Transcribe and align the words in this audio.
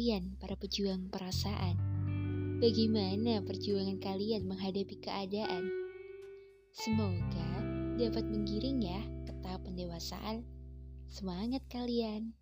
kalian, 0.00 0.32
para 0.40 0.56
pejuang 0.56 1.12
perasaan. 1.12 1.76
Bagaimana 2.56 3.44
perjuangan 3.44 4.00
kalian 4.00 4.48
menghadapi 4.48 4.96
keadaan? 4.96 5.68
Semoga 6.72 7.60
dapat 8.00 8.24
menggiring 8.24 8.80
ya 8.80 8.96
ke 9.28 9.32
tahap 9.44 9.60
pendewasaan. 9.68 10.40
Semangat 11.04 11.60
kalian! 11.68 12.32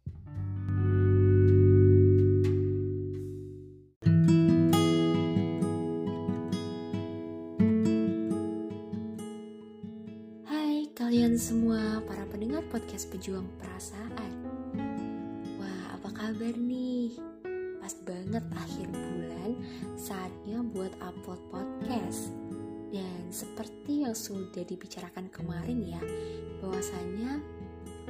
Hai 10.46 10.86
kalian 10.94 11.34
semua 11.34 12.06
para 12.06 12.22
pendengar 12.30 12.62
podcast 12.70 13.10
pejuang 13.10 13.50
perasaan 13.58 14.30
Wah 15.58 15.98
apa 15.98 16.06
kabar 16.14 16.54
nih? 16.54 17.18
Pas 17.88 18.04
banget 18.04 18.44
akhir 18.52 18.84
bulan 18.92 19.56
saatnya 19.96 20.60
buat 20.60 20.92
upload 21.00 21.40
podcast 21.48 22.36
Dan 22.92 23.32
seperti 23.32 24.04
yang 24.04 24.12
sudah 24.12 24.60
dibicarakan 24.60 25.32
kemarin 25.32 25.96
ya 25.96 26.02
bahwasanya 26.60 27.40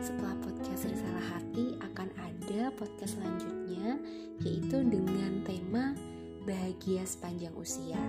setelah 0.03 0.35
podcast 0.43 0.83
Risalah 0.83 1.27
Hati 1.31 1.79
akan 1.79 2.11
ada 2.19 2.75
podcast 2.75 3.23
selanjutnya 3.23 4.03
yaitu 4.43 4.83
dengan 4.83 5.47
tema 5.47 5.95
bahagia 6.43 7.07
sepanjang 7.07 7.55
usia. 7.55 8.03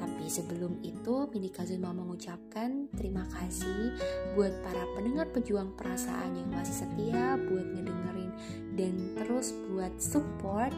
Tapi 0.00 0.24
sebelum 0.24 0.80
itu, 0.80 1.28
Mini 1.36 1.52
Kazun 1.52 1.84
mau 1.84 1.92
mengucapkan 1.92 2.88
terima 2.96 3.28
kasih 3.28 3.92
buat 4.38 4.56
para 4.64 4.88
pendengar 4.96 5.28
pejuang 5.36 5.76
perasaan 5.76 6.32
yang 6.38 6.48
masih 6.48 6.86
setia 6.86 7.36
buat 7.36 7.66
ngedengerin 7.76 8.32
dan 8.78 8.94
terus 9.18 9.52
buat 9.68 9.92
support 9.98 10.72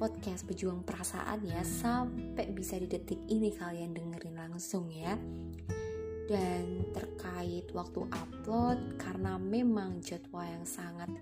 podcast 0.00 0.48
pejuang 0.48 0.80
perasaan 0.80 1.44
ya 1.44 1.60
sampai 1.60 2.48
bisa 2.56 2.80
di 2.80 2.88
detik 2.88 3.20
ini 3.28 3.52
kalian 3.52 3.92
dengerin 3.92 4.40
langsung 4.40 4.88
ya. 4.88 5.12
Dan 6.24 6.88
terkait 6.96 7.68
waktu 7.76 8.08
upload 8.08 8.96
karena 8.96 9.36
memang 9.36 10.00
jadwal 10.00 10.48
yang 10.48 10.64
sangat 10.64 11.12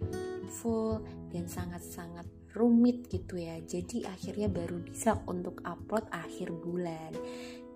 full 0.47 1.03
dan 1.35 1.51
sangat-sangat 1.51 2.29
rumit 2.57 3.07
gitu 3.13 3.37
ya 3.39 3.61
jadi 3.61 4.09
akhirnya 4.09 4.49
baru 4.49 4.81
bisa 4.81 5.21
untuk 5.29 5.61
upload 5.65 6.07
akhir 6.13 6.53
bulan 6.55 7.13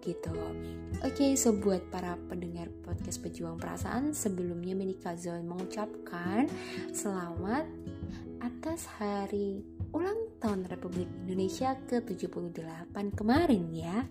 gitu. 0.02 0.34
Oke 0.34 1.14
okay, 1.14 1.30
so 1.38 1.54
buat 1.54 1.86
para 1.94 2.18
pendengar 2.26 2.66
podcast 2.82 3.22
pejuang 3.22 3.56
perasaan 3.56 4.10
sebelumnya 4.10 4.74
Menika 4.74 5.14
Zon 5.14 5.46
mengucapkan 5.46 6.50
selamat 6.90 7.64
atas 8.42 8.90
hari 8.98 9.62
ulang 9.92 10.40
tahun 10.40 10.66
Republik 10.68 11.08
Indonesia 11.24 11.76
ke-78 11.88 12.96
kemarin 13.16 13.64
ya 13.72 14.04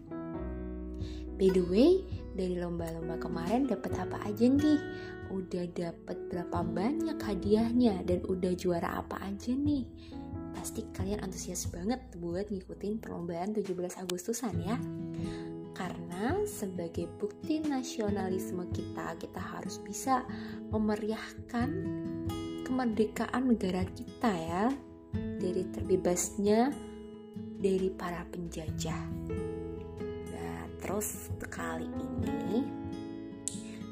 By 1.42 1.50
the 1.50 1.66
way, 1.74 2.06
dari 2.38 2.54
lomba-lomba 2.62 3.18
kemarin 3.18 3.66
dapat 3.66 3.98
apa 3.98 4.14
aja 4.30 4.46
nih? 4.46 4.78
Udah 5.34 5.66
dapat 5.74 6.30
berapa 6.30 6.62
banyak 6.62 7.18
hadiahnya 7.18 8.06
dan 8.06 8.22
udah 8.30 8.54
juara 8.54 9.02
apa 9.02 9.18
aja 9.26 9.50
nih? 9.50 9.90
Pasti 10.54 10.86
kalian 10.94 11.26
antusias 11.26 11.66
banget 11.74 11.98
buat 12.22 12.46
ngikutin 12.54 13.02
perlombaan 13.02 13.58
17 13.58 13.74
Agustusan 14.06 14.54
ya. 14.62 14.78
Karena 15.74 16.46
sebagai 16.46 17.10
bukti 17.18 17.58
nasionalisme 17.58 18.70
kita, 18.70 19.18
kita 19.18 19.42
harus 19.42 19.82
bisa 19.82 20.22
memeriahkan 20.70 21.70
kemerdekaan 22.70 23.50
negara 23.50 23.82
kita 23.98 24.30
ya 24.30 24.70
dari 25.42 25.66
terbebasnya 25.74 26.70
dari 27.58 27.90
para 27.90 28.22
penjajah. 28.30 29.04
Terus 30.82 31.30
kali 31.46 31.86
ini 31.86 32.66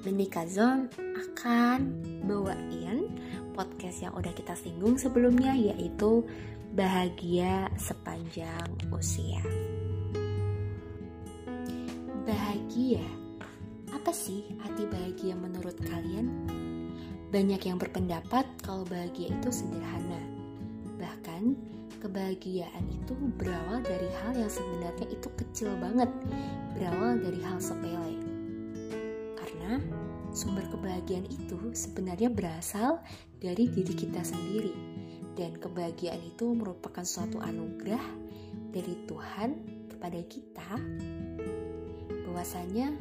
Menika 0.01 0.41
Zone 0.49 0.89
akan 1.13 1.79
bawain 2.25 3.13
podcast 3.53 4.01
yang 4.01 4.13
udah 4.17 4.33
kita 4.33 4.57
singgung 4.57 4.97
sebelumnya 4.97 5.53
yaitu 5.53 6.25
bahagia 6.73 7.69
sepanjang 7.77 8.65
usia. 8.89 9.43
Bahagia, 12.25 13.05
apa 13.93 14.09
sih 14.09 14.49
arti 14.65 14.87
bahagia 14.89 15.37
menurut 15.37 15.77
kalian? 15.83 16.47
Banyak 17.29 17.61
yang 17.69 17.77
berpendapat 17.77 18.49
kalau 18.65 18.81
bahagia 18.87 19.29
itu 19.29 19.49
sederhana. 19.53 20.38
Bahkan 21.39 21.55
kebahagiaan 22.03 22.83
itu 22.91 23.15
berawal 23.39 23.79
dari 23.79 24.11
hal 24.11 24.35
yang 24.35 24.51
sebenarnya 24.51 25.07
itu 25.07 25.31
kecil 25.39 25.71
banget, 25.79 26.11
berawal 26.75 27.15
dari 27.15 27.39
hal 27.39 27.63
sepele. 27.63 28.19
Karena 29.39 29.79
sumber 30.35 30.67
kebahagiaan 30.67 31.23
itu 31.31 31.71
sebenarnya 31.71 32.27
berasal 32.27 32.99
dari 33.39 33.71
diri 33.71 33.95
kita 33.95 34.19
sendiri, 34.19 34.75
dan 35.39 35.55
kebahagiaan 35.55 36.19
itu 36.27 36.51
merupakan 36.51 37.07
suatu 37.07 37.39
anugerah 37.39 38.03
dari 38.75 38.99
Tuhan 39.07 39.49
kepada 39.95 40.19
kita, 40.27 40.75
bahwasanya 42.27 42.99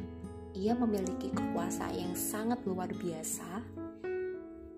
Ia 0.54 0.78
memiliki 0.78 1.34
kekuasaan 1.34 1.90
yang 1.90 2.14
sangat 2.14 2.62
luar 2.62 2.86
biasa 2.94 3.66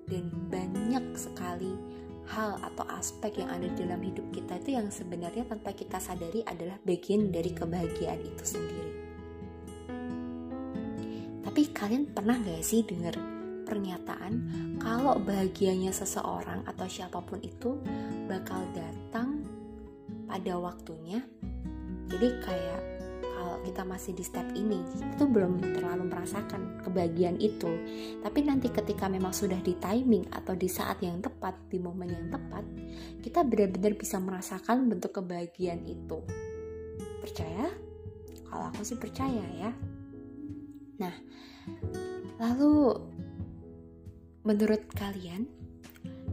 dan 0.09 0.33
banyak 0.49 1.13
sekali 1.13 2.00
hal 2.31 2.63
atau 2.63 2.87
aspek 2.95 3.43
yang 3.43 3.51
ada 3.51 3.67
di 3.67 3.77
dalam 3.83 4.01
hidup 4.01 4.27
kita 4.31 4.63
itu 4.63 4.79
yang 4.79 4.89
sebenarnya 4.89 5.43
tanpa 5.51 5.75
kita 5.75 5.99
sadari 5.99 6.47
adalah 6.47 6.79
bagian 6.87 7.35
dari 7.35 7.51
kebahagiaan 7.51 8.21
itu 8.23 8.45
sendiri. 8.47 8.93
Tapi 11.43 11.61
kalian 11.75 12.15
pernah 12.15 12.39
gak 12.39 12.63
sih 12.63 12.87
dengar 12.87 13.19
pernyataan 13.67 14.33
kalau 14.79 15.19
bahagianya 15.19 15.91
seseorang 15.91 16.63
atau 16.67 16.87
siapa 16.87 17.19
pun 17.23 17.43
itu 17.43 17.79
bakal 18.31 18.63
datang 18.75 19.43
pada 20.31 20.55
waktunya? 20.59 21.23
Jadi 22.11 22.29
kayak 22.43 23.00
kalau 23.41 23.57
kita 23.65 23.89
masih 23.89 24.13
di 24.13 24.21
step 24.21 24.45
ini 24.53 24.85
itu 24.85 25.25
belum 25.25 25.65
terlalu 25.73 26.13
merasakan 26.13 26.77
kebahagiaan 26.85 27.41
itu. 27.41 27.73
Tapi 28.21 28.45
nanti 28.45 28.69
ketika 28.69 29.09
memang 29.09 29.33
sudah 29.33 29.57
di 29.65 29.73
timing 29.81 30.29
atau 30.29 30.53
di 30.53 30.69
saat 30.69 31.01
yang 31.01 31.25
tepat 31.25 31.57
di 31.73 31.81
momen 31.81 32.13
yang 32.13 32.29
tepat 32.29 32.61
kita 33.25 33.41
benar-benar 33.41 33.97
bisa 33.97 34.21
merasakan 34.21 34.93
bentuk 34.93 35.17
kebahagiaan 35.17 35.89
itu. 35.89 36.21
Percaya? 37.25 37.73
Kalau 38.45 38.69
aku 38.69 38.85
sih 38.85 39.01
percaya 39.01 39.45
ya. 39.57 39.73
Nah 41.01 41.17
lalu 42.37 43.01
menurut 44.45 44.85
kalian 44.93 45.49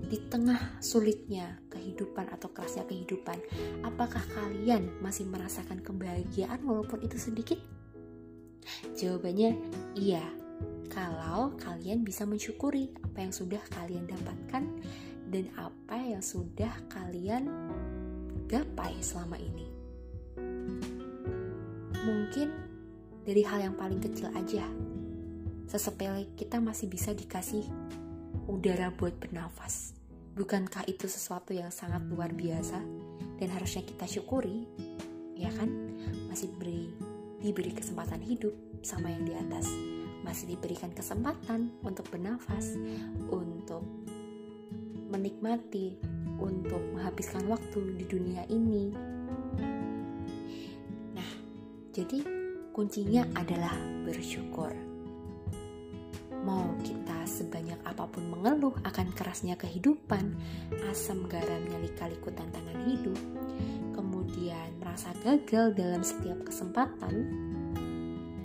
di 0.08 0.24
tengah 0.32 0.80
sulitnya 0.80 1.60
kehidupan 1.68 2.32
atau 2.32 2.48
kerasnya 2.56 2.88
kehidupan, 2.88 3.36
apakah 3.84 4.24
kalian 4.32 4.88
masih 5.04 5.28
merasakan 5.28 5.84
kebahagiaan 5.84 6.64
walaupun 6.64 7.04
itu 7.04 7.20
sedikit? 7.20 7.60
Jawabannya 8.96 9.60
iya. 10.00 10.24
Kalau 10.88 11.54
kalian 11.60 12.08
bisa 12.08 12.24
mensyukuri 12.24 12.90
apa 13.04 13.28
yang 13.28 13.36
sudah 13.36 13.60
kalian 13.76 14.08
dapatkan 14.08 14.64
dan 15.28 15.46
apa 15.60 16.00
yang 16.00 16.24
sudah 16.24 16.72
kalian 16.88 17.52
gapai 18.48 18.96
selama 19.04 19.36
ini. 19.36 19.68
Mungkin 22.08 22.48
dari 23.28 23.44
hal 23.44 23.60
yang 23.68 23.76
paling 23.76 24.00
kecil 24.00 24.32
aja. 24.32 24.64
Sesepele 25.68 26.32
kita 26.40 26.64
masih 26.64 26.88
bisa 26.88 27.12
dikasih 27.12 27.68
udara 28.48 28.88
buat 28.96 29.20
bernafas 29.20 29.97
Bukankah 30.38 30.86
itu 30.86 31.10
sesuatu 31.10 31.50
yang 31.50 31.74
sangat 31.74 32.06
luar 32.14 32.30
biasa 32.30 32.78
dan 33.42 33.50
harusnya 33.58 33.82
kita 33.82 34.06
syukuri? 34.06 34.70
Ya 35.34 35.50
kan? 35.50 35.98
Masih 36.30 36.54
beri 36.62 36.94
diberi 37.42 37.74
kesempatan 37.74 38.22
hidup 38.22 38.54
sama 38.86 39.10
yang 39.10 39.26
di 39.26 39.34
atas. 39.34 39.66
Masih 40.22 40.54
diberikan 40.54 40.94
kesempatan 40.94 41.74
untuk 41.82 42.06
bernafas, 42.14 42.78
untuk 43.34 43.82
menikmati, 45.10 45.98
untuk 46.38 46.86
menghabiskan 46.94 47.50
waktu 47.50 47.98
di 47.98 48.06
dunia 48.06 48.46
ini. 48.54 48.94
Nah, 51.18 51.32
jadi 51.98 52.22
kuncinya 52.78 53.26
adalah 53.34 53.74
bersyukur. 54.06 54.70
Mau 56.46 56.78
kita 56.86 57.07
sebanyak 57.28 57.78
apa 57.84 58.08
pun 58.08 58.24
mengeluh 58.32 58.74
akan 58.88 59.12
kerasnya 59.12 59.60
kehidupan, 59.60 60.34
asam 60.88 61.28
garamnya 61.28 61.78
lika-liku 61.84 62.32
tantangan 62.32 62.88
hidup, 62.88 63.20
kemudian 63.92 64.72
merasa 64.80 65.12
gagal 65.22 65.76
dalam 65.76 66.02
setiap 66.02 66.40
kesempatan, 66.48 67.28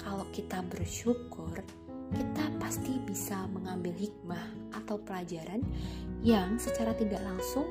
kalau 0.03 0.27
kita 0.35 0.61
bersyukur, 0.67 1.63
kita 2.13 2.45
pasti 2.61 2.99
bisa 3.07 3.47
mengambil 3.55 3.95
hikmah 3.97 4.75
atau 4.75 4.99
pelajaran 5.01 5.63
yang 6.21 6.59
secara 6.59 6.93
tidak 6.99 7.23
langsung 7.23 7.65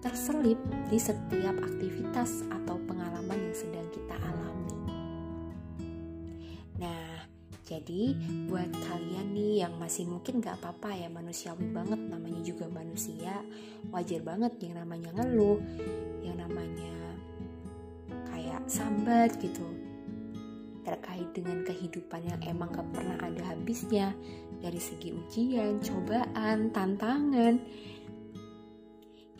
terselip 0.00 0.56
di 0.88 0.96
setiap 0.96 1.54
aktivitas 1.60 2.48
atau 2.48 2.80
pengalaman 2.88 3.09
jadi 7.80 8.12
buat 8.44 8.68
kalian 8.76 9.32
nih 9.32 9.64
yang 9.64 9.72
masih 9.80 10.04
mungkin 10.04 10.44
gak 10.44 10.60
apa-apa 10.60 10.92
ya 11.00 11.08
manusiawi 11.08 11.64
banget 11.72 11.96
namanya 11.96 12.44
juga 12.44 12.68
manusia, 12.68 13.40
wajar 13.88 14.20
banget 14.20 14.52
yang 14.60 14.84
namanya 14.84 15.08
ngeluh, 15.16 15.56
yang 16.20 16.36
namanya 16.36 16.92
kayak 18.28 18.60
sambat 18.68 19.32
gitu. 19.40 19.64
Terkait 20.84 21.32
dengan 21.32 21.64
kehidupan 21.64 22.20
yang 22.28 22.40
emang 22.44 22.68
gak 22.68 22.84
pernah 22.92 23.16
ada 23.16 23.48
habisnya 23.48 24.12
dari 24.60 24.76
segi 24.76 25.16
ujian, 25.16 25.80
cobaan, 25.80 26.68
tantangan 26.76 27.56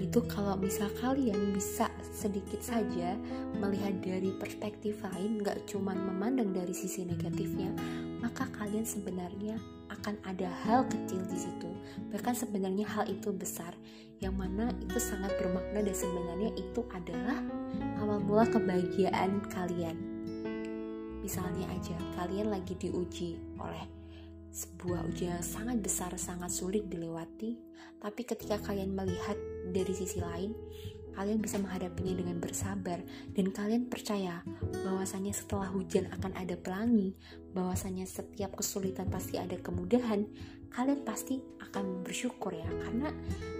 itu 0.00 0.16
kalau 0.32 0.56
misal 0.56 0.88
kalian 0.96 1.52
bisa 1.52 1.92
sedikit 2.08 2.64
saja 2.64 3.20
melihat 3.60 4.00
dari 4.00 4.32
perspektif 4.32 4.96
lain 5.04 5.44
gak 5.44 5.68
cuman 5.68 6.08
memandang 6.08 6.56
dari 6.56 6.72
sisi 6.72 7.04
negatifnya 7.04 7.68
maka 8.20 8.44
kalian 8.52 8.84
sebenarnya 8.84 9.56
akan 9.90 10.14
ada 10.22 10.48
hal 10.64 10.86
kecil 10.86 11.20
di 11.26 11.38
situ. 11.40 11.70
Bahkan 12.14 12.36
sebenarnya 12.36 12.86
hal 12.86 13.04
itu 13.10 13.34
besar 13.34 13.74
yang 14.20 14.36
mana 14.36 14.70
itu 14.78 15.00
sangat 15.00 15.32
bermakna 15.40 15.80
dan 15.82 15.96
sebenarnya 15.96 16.50
itu 16.54 16.80
adalah 16.92 17.40
awal 17.98 18.20
mula 18.22 18.44
kebahagiaan 18.46 19.40
kalian. 19.50 19.96
Misalnya 21.20 21.68
aja 21.72 21.96
kalian 22.16 22.52
lagi 22.52 22.76
diuji 22.76 23.36
oleh 23.60 23.84
sebuah 24.50 25.06
ujian 25.06 25.38
yang 25.38 25.46
sangat 25.46 25.78
besar, 25.78 26.10
sangat 26.18 26.50
sulit 26.50 26.90
dilewati, 26.90 27.54
tapi 28.02 28.26
ketika 28.26 28.58
kalian 28.58 28.92
melihat 28.92 29.38
dari 29.70 29.94
sisi 29.94 30.18
lain, 30.18 30.50
kalian 31.14 31.42
bisa 31.42 31.58
menghadapinya 31.58 32.14
dengan 32.18 32.36
bersabar 32.38 33.02
dan 33.34 33.46
kalian 33.50 33.86
percaya 33.90 34.42
bahwasanya 34.84 35.34
setelah 35.34 35.68
hujan 35.70 36.08
akan 36.10 36.32
ada 36.36 36.54
pelangi, 36.56 37.14
bahwasanya 37.52 38.06
setiap 38.06 38.56
kesulitan 38.58 39.10
pasti 39.10 39.36
ada 39.36 39.58
kemudahan, 39.58 40.26
kalian 40.70 41.00
pasti 41.02 41.42
akan 41.60 42.02
bersyukur 42.06 42.54
ya. 42.54 42.66
Karena 42.66 43.10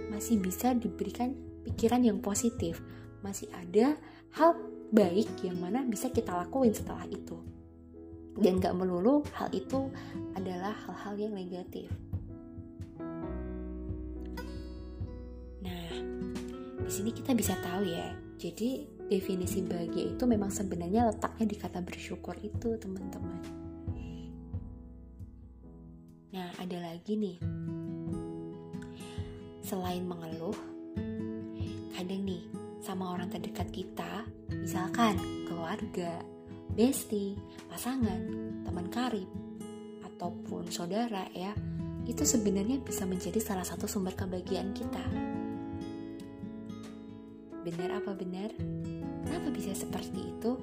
masih 0.09 0.39
bisa 0.39 0.73
diberikan 0.75 1.35
pikiran 1.67 2.01
yang 2.03 2.19
positif, 2.19 2.81
masih 3.21 3.47
ada 3.53 3.95
hal 4.35 4.57
baik 4.91 5.31
yang 5.45 5.59
mana 5.59 5.85
bisa 5.87 6.11
kita 6.11 6.35
lakuin 6.35 6.75
setelah 6.75 7.07
itu. 7.07 7.39
Dan 8.31 8.63
gak 8.63 8.75
melulu 8.75 9.27
hal 9.35 9.51
itu 9.51 9.91
adalah 10.39 10.71
hal-hal 10.87 11.15
yang 11.19 11.33
negatif. 11.35 11.91
Di 16.91 16.99
sini 16.99 17.15
kita 17.15 17.31
bisa 17.31 17.55
tahu 17.63 17.87
ya. 17.87 18.11
Jadi 18.35 18.83
definisi 19.07 19.63
bahagia 19.63 20.11
itu 20.11 20.27
memang 20.27 20.51
sebenarnya 20.51 21.07
letaknya 21.07 21.47
di 21.47 21.55
kata 21.55 21.79
bersyukur 21.79 22.35
itu, 22.43 22.75
teman-teman. 22.75 23.39
Nah, 26.35 26.51
ada 26.59 26.77
lagi 26.83 27.15
nih. 27.15 27.39
Selain 29.63 30.03
mengeluh, 30.03 30.51
kadang 31.95 32.27
nih 32.27 32.43
sama 32.83 33.15
orang 33.15 33.31
terdekat 33.31 33.71
kita, 33.71 34.27
misalkan 34.51 35.15
keluarga, 35.47 36.19
bestie, 36.75 37.39
pasangan, 37.71 38.19
teman 38.67 38.91
karib, 38.91 39.31
ataupun 40.11 40.67
saudara 40.67 41.23
ya, 41.31 41.55
itu 42.03 42.27
sebenarnya 42.27 42.83
bisa 42.83 43.07
menjadi 43.07 43.39
salah 43.39 43.63
satu 43.63 43.87
sumber 43.87 44.11
kebahagiaan 44.11 44.75
kita. 44.75 45.30
Benar 47.61 48.01
apa 48.01 48.17
benar? 48.17 48.49
Kenapa 49.25 49.47
bisa 49.53 49.77
seperti 49.77 50.33
itu? 50.33 50.57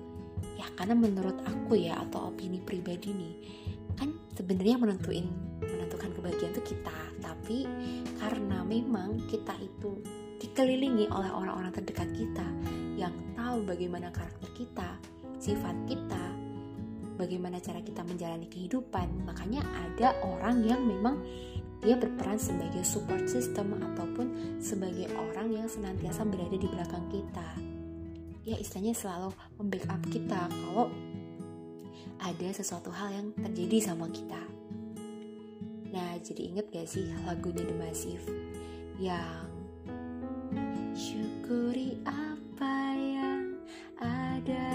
Ya 0.58 0.66
karena 0.74 0.98
menurut 0.98 1.38
aku 1.46 1.78
ya 1.78 1.98
atau 2.02 2.34
opini 2.34 2.58
pribadi 2.58 3.14
nih, 3.14 3.34
kan 3.94 4.10
sebenarnya 4.34 4.78
menentuin 4.78 5.26
menentukan 5.62 6.10
kebahagiaan 6.14 6.54
itu 6.54 6.74
kita, 6.74 6.98
tapi 7.22 7.66
karena 8.18 8.66
memang 8.66 9.18
kita 9.30 9.54
itu 9.62 10.02
dikelilingi 10.42 11.10
oleh 11.10 11.30
orang-orang 11.30 11.74
terdekat 11.74 12.10
kita 12.14 12.46
yang 12.98 13.14
tahu 13.38 13.62
bagaimana 13.66 14.10
karakter 14.10 14.50
kita, 14.54 14.98
sifat 15.38 15.74
kita, 15.86 16.24
bagaimana 17.18 17.58
cara 17.58 17.82
kita 17.82 18.06
menjalani 18.06 18.46
kehidupan. 18.46 19.26
Makanya 19.26 19.62
ada 19.62 20.14
orang 20.22 20.62
yang 20.62 20.82
memang 20.86 21.22
dia 21.78 21.94
berperan 21.94 22.38
sebagai 22.38 22.82
support 22.82 23.30
system 23.30 23.78
ataupun 23.78 24.58
sebagai 24.58 25.06
orang 25.14 25.54
yang 25.54 25.66
senantiasa 25.70 26.26
berada 26.26 26.56
di 26.58 26.68
belakang 26.68 27.06
kita. 27.06 27.48
Ya 28.42 28.56
istilahnya 28.58 28.96
selalu 28.96 29.30
membackup 29.60 30.02
kita 30.10 30.48
kalau 30.48 30.90
ada 32.18 32.48
sesuatu 32.50 32.90
hal 32.90 33.14
yang 33.14 33.26
terjadi 33.38 33.92
sama 33.92 34.10
kita. 34.10 34.42
Nah, 35.94 36.18
jadi 36.20 36.52
inget 36.52 36.66
gak 36.74 36.88
sih 36.90 37.06
lagunya 37.24 37.64
The 37.64 37.76
Massive 37.78 38.26
yang 38.98 39.46
syukuri 40.92 41.94
apa 42.02 42.76
yang 42.98 43.54
ada 44.02 44.66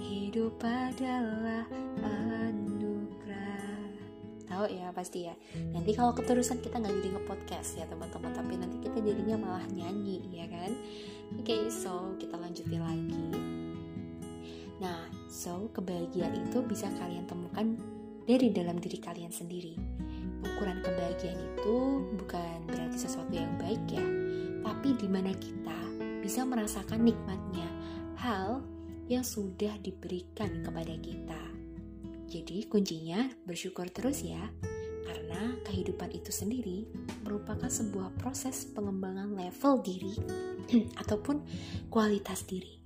hidup 0.00 0.56
adalah 0.64 1.68
ya 4.70 4.92
pasti 4.92 5.26
ya. 5.26 5.34
Nanti 5.72 5.94
kalau 5.96 6.12
keterusan 6.12 6.62
kita 6.62 6.78
nggak 6.78 6.94
jadi 7.02 7.08
nge-podcast 7.16 7.70
ya 7.80 7.84
teman-teman. 7.88 8.32
Tapi 8.34 8.52
nanti 8.58 8.76
kita 8.82 8.98
jadinya 9.02 9.36
malah 9.38 9.66
nyanyi 9.70 10.22
ya 10.30 10.46
kan? 10.46 10.72
Oke 11.40 11.52
okay, 11.54 11.62
so 11.72 12.14
kita 12.20 12.38
lanjutin 12.38 12.82
lagi. 12.82 13.26
Nah 14.78 15.08
so 15.30 15.70
kebahagiaan 15.72 16.36
itu 16.46 16.62
bisa 16.64 16.90
kalian 17.00 17.24
temukan 17.24 17.78
dari 18.26 18.50
dalam 18.50 18.76
diri 18.82 18.98
kalian 18.98 19.30
sendiri. 19.30 19.74
Ukuran 20.42 20.82
kebahagiaan 20.82 21.40
itu 21.40 21.76
bukan 22.18 22.58
berarti 22.66 22.98
sesuatu 22.98 23.32
yang 23.32 23.50
baik 23.58 23.82
ya. 23.88 24.04
Tapi 24.66 24.98
di 24.98 25.08
mana 25.10 25.30
kita 25.34 25.78
bisa 26.20 26.42
merasakan 26.42 27.06
nikmatnya. 27.06 27.70
Hal 28.18 28.62
yang 29.06 29.22
sudah 29.22 29.78
diberikan 29.78 30.66
kepada 30.66 30.94
kita. 30.98 31.55
Jadi, 32.26 32.66
kuncinya 32.66 33.30
bersyukur 33.46 33.86
terus 33.90 34.26
ya, 34.26 34.42
karena 35.06 35.54
kehidupan 35.62 36.10
itu 36.10 36.34
sendiri 36.34 36.90
merupakan 37.22 37.70
sebuah 37.70 38.18
proses 38.18 38.66
pengembangan 38.74 39.30
level 39.38 39.78
diri 39.82 40.14
ataupun 41.02 41.46
kualitas 41.86 42.42
diri. 42.42 42.82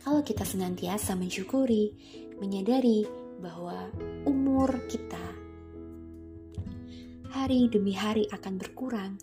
Kalau 0.00 0.24
kita 0.24 0.48
senantiasa 0.48 1.12
mensyukuri, 1.12 1.92
menyadari 2.40 3.04
bahwa 3.40 3.92
umur 4.24 4.88
kita 4.88 5.20
hari 7.30 7.68
demi 7.68 7.92
hari 7.92 8.24
akan 8.32 8.56
berkurang, 8.56 9.20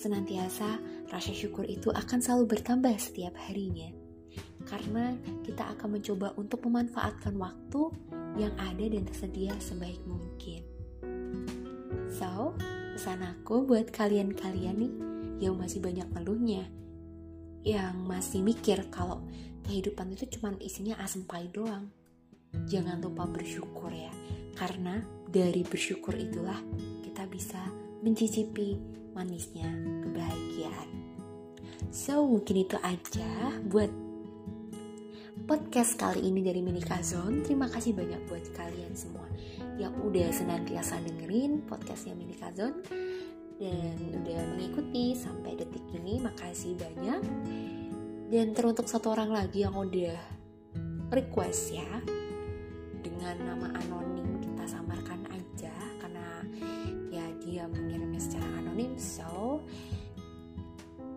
senantiasa 0.00 0.80
rasa 1.12 1.32
syukur 1.36 1.68
itu 1.68 1.92
akan 1.92 2.24
selalu 2.24 2.56
bertambah 2.56 2.96
setiap 2.96 3.36
harinya 3.36 3.92
karena 4.64 5.14
kita 5.44 5.76
akan 5.76 6.00
mencoba 6.00 6.32
untuk 6.40 6.64
memanfaatkan 6.64 7.36
waktu 7.36 7.92
yang 8.34 8.54
ada 8.58 8.84
dan 8.86 9.06
tersedia 9.06 9.54
sebaik 9.62 10.02
mungkin. 10.06 10.62
So, 12.10 12.54
pesan 12.94 13.22
aku 13.22 13.66
buat 13.66 13.90
kalian-kalian 13.90 14.76
nih 14.78 14.92
yang 15.42 15.58
masih 15.58 15.82
banyak 15.82 16.06
ngeluhnya, 16.14 16.66
yang 17.66 17.98
masih 18.06 18.42
mikir 18.42 18.86
kalau 18.90 19.24
kehidupan 19.66 20.14
itu 20.14 20.38
cuma 20.38 20.54
isinya 20.62 20.94
asam 21.02 21.26
pahit 21.26 21.50
doang. 21.54 21.90
Jangan 22.70 23.02
lupa 23.02 23.26
bersyukur 23.26 23.90
ya, 23.90 24.14
karena 24.54 25.02
dari 25.26 25.66
bersyukur 25.66 26.14
itulah 26.14 26.62
kita 27.02 27.26
bisa 27.26 27.58
mencicipi 28.04 28.78
manisnya 29.10 29.66
kebahagiaan. 30.06 30.90
So, 31.90 32.26
mungkin 32.26 32.66
itu 32.66 32.78
aja 32.82 33.58
buat 33.66 33.90
podcast 35.44 36.00
kali 36.00 36.24
ini 36.24 36.40
dari 36.40 36.64
Minika 36.64 37.04
Zone. 37.04 37.44
Terima 37.44 37.68
kasih 37.68 37.92
banyak 37.92 38.32
buat 38.32 38.48
kalian 38.56 38.96
semua 38.96 39.28
yang 39.76 39.92
udah 40.00 40.32
senantiasa 40.32 41.04
dengerin 41.04 41.68
podcastnya 41.68 42.16
Minika 42.16 42.48
Zone 42.56 42.80
dan 43.60 43.96
udah 44.24 44.40
mengikuti 44.56 45.12
sampai 45.12 45.52
detik 45.60 45.84
ini. 45.92 46.16
Makasih 46.24 46.80
banyak. 46.80 47.20
Dan 48.32 48.56
teruntuk 48.56 48.88
satu 48.88 49.12
orang 49.12 49.36
lagi 49.36 49.68
yang 49.68 49.76
udah 49.76 50.16
request 51.12 51.76
ya 51.76 51.92
dengan 53.04 53.36
nama 53.44 53.68
anonim 53.84 54.40
kita 54.40 54.64
samarkan 54.64 55.28
aja 55.28 55.76
karena 56.00 56.28
ya 57.12 57.26
dia 57.44 57.68
mengirimnya 57.68 58.18
secara 58.18 58.48
anonim. 58.64 58.96
So 58.96 59.60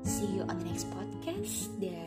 see 0.03 0.36
you 0.36 0.43
on 0.43 0.60
the 0.60 0.67
next 0.67 0.91
podcast 0.91 1.72
dan 1.79 2.06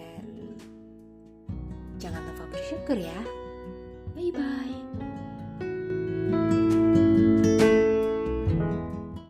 bersyukur 2.70 3.02
ya. 3.02 3.39